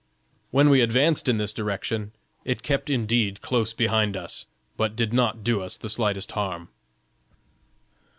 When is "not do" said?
5.13-5.61